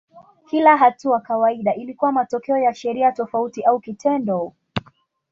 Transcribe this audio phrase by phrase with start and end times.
[0.49, 4.53] Kila hatua kawaida ilikuwa matokeo ya sheria tofauti au kitendo.